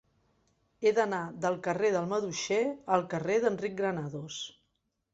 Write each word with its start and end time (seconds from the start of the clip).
He 0.87 0.93
d'anar 0.99 1.19
del 1.43 1.59
carrer 1.69 1.93
del 1.97 2.09
Maduixer 2.15 2.59
al 2.97 3.07
carrer 3.15 3.39
d'Enric 3.47 3.81
Granados. 3.85 4.45